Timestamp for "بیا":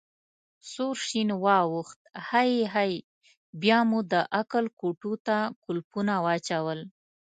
3.61-3.79